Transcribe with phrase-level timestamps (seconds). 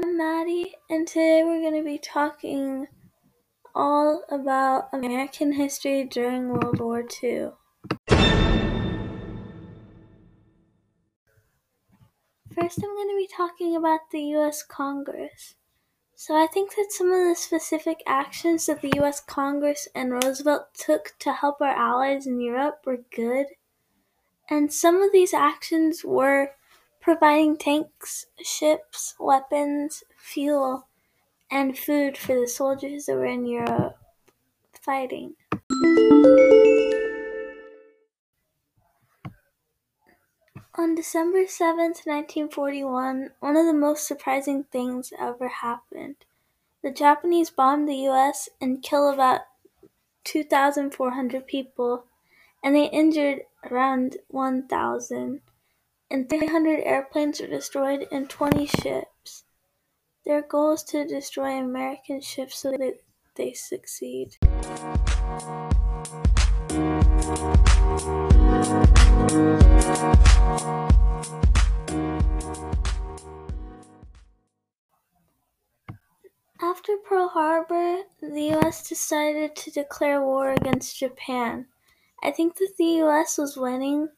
[0.00, 2.86] I'm Maddie, and today we're going to be talking
[3.74, 7.48] all about American history during World War II.
[12.54, 14.62] First, I'm going to be talking about the U.S.
[14.62, 15.56] Congress.
[16.14, 19.18] So, I think that some of the specific actions that the U.S.
[19.18, 23.46] Congress and Roosevelt took to help our allies in Europe were good.
[24.48, 26.52] And some of these actions were
[27.08, 30.86] providing tanks, ships, weapons, fuel,
[31.50, 33.96] and food for the soldiers that were in Europe
[34.82, 35.32] fighting.
[40.74, 46.16] On December 7th, 1941, one of the most surprising things ever happened.
[46.82, 49.40] The Japanese bombed the US and killed about
[50.24, 52.04] 2,400 people,
[52.62, 55.40] and they injured around 1,000
[56.10, 59.44] and 300 airplanes were destroyed and 20 ships.
[60.24, 62.98] Their goal is to destroy American ships so that
[63.36, 64.36] they succeed.
[76.60, 81.66] After Pearl Harbor, the US decided to declare war against Japan.
[82.22, 84.08] I think that the US was winning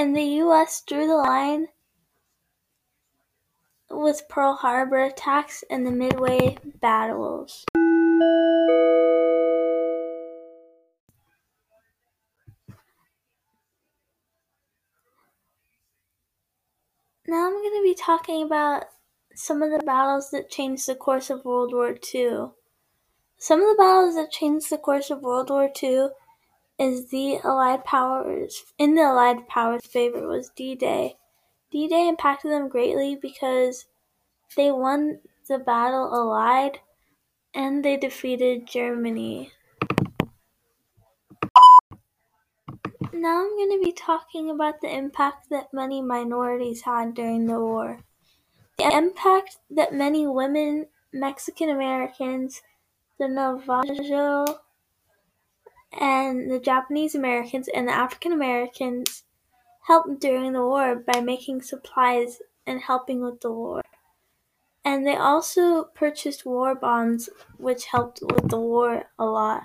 [0.00, 0.82] and the U.S.
[0.86, 1.66] drew the line
[3.90, 7.66] with Pearl Harbor attacks and the Midway battles.
[17.26, 18.84] Now I'm going to be talking about
[19.34, 22.52] some of the battles that changed the course of World War II.
[23.36, 26.08] Some of the battles that changed the course of World War II
[26.80, 28.64] in the Allied powers'
[29.86, 31.16] favor was D-Day.
[31.70, 33.84] D-Day impacted them greatly because
[34.56, 36.78] they won the battle Allied
[37.52, 39.52] and they defeated Germany.
[43.12, 47.60] Now I'm going to be talking about the impact that many minorities had during the
[47.60, 48.00] war.
[48.78, 52.62] The impact that many women, Mexican Americans,
[53.18, 54.46] the Navajo,
[55.92, 59.24] and the Japanese Americans and the African Americans
[59.86, 63.82] helped during the war by making supplies and helping with the war.
[64.84, 67.28] And they also purchased war bonds,
[67.58, 69.64] which helped with the war a lot.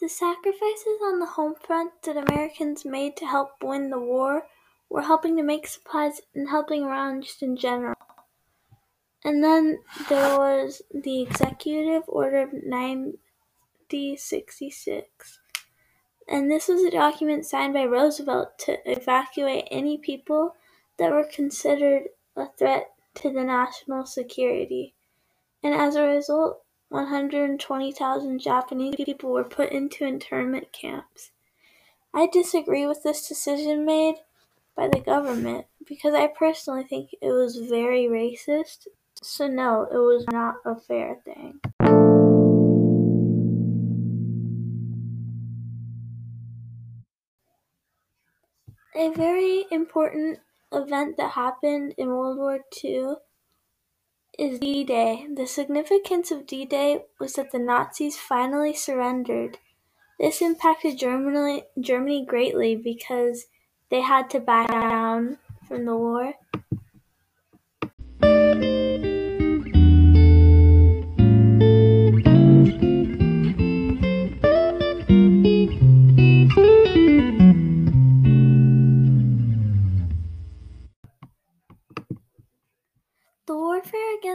[0.00, 4.46] The sacrifices on the home front that Americans made to help win the war
[4.88, 7.96] were helping to make supplies and helping around just in general.
[9.24, 9.78] And then
[10.08, 15.38] there was the Executive Order of 9066.
[16.28, 20.54] And this was a document signed by Roosevelt to evacuate any people
[20.98, 22.04] that were considered
[22.36, 24.94] a threat to the national security.
[25.62, 31.32] And as a result, 120,000 Japanese people were put into internment camps.
[32.14, 34.16] I disagree with this decision made
[34.76, 38.86] by the government because I personally think it was very racist
[39.26, 41.60] so, no, it was not a fair thing.
[48.94, 50.38] A very important
[50.72, 53.16] event that happened in World War II
[54.38, 55.26] is D Day.
[55.34, 59.58] The significance of D Day was that the Nazis finally surrendered.
[60.20, 63.46] This impacted Germany, Germany greatly because
[63.90, 66.34] they had to back down from the war.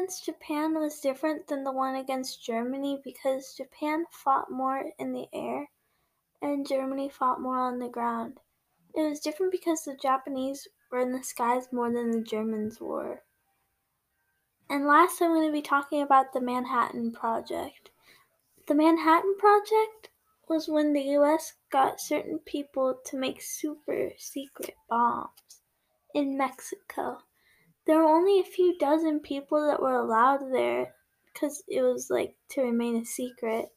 [0.01, 5.27] Against Japan was different than the one against Germany because Japan fought more in the
[5.31, 5.69] air
[6.41, 8.39] and Germany fought more on the ground.
[8.95, 13.21] It was different because the Japanese were in the skies more than the Germans were.
[14.67, 17.91] And last, I'm going to be talking about the Manhattan Project.
[18.67, 20.09] The Manhattan Project
[20.49, 25.61] was when the US got certain people to make super secret bombs
[26.15, 27.19] in Mexico
[27.85, 30.95] there were only a few dozen people that were allowed there
[31.25, 33.73] because it was like to remain a secret.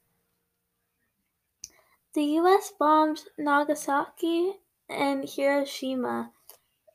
[2.14, 6.32] The US bombed Nagasaki and Hiroshima,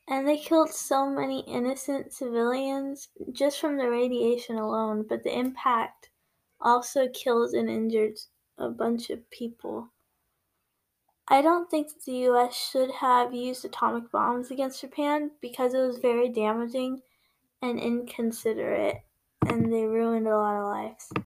[0.08, 6.10] and they killed so many innocent civilians just from the radiation alone, but the impact
[6.62, 8.20] also killed and injured
[8.58, 9.92] a bunch of people.
[11.30, 15.80] I don't think that the US should have used atomic bombs against Japan because it
[15.80, 17.04] was very damaging
[17.62, 19.04] and inconsiderate
[19.48, 21.12] and they ruined a lot of lives.